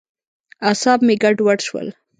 اعصاب 0.69 0.99
مې 1.05 1.15
ګډوډ 1.23 1.59
شول. 1.67 1.87